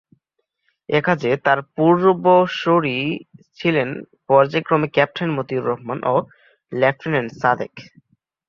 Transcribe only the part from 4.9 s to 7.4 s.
captain Motiur Rahman ও lieutenant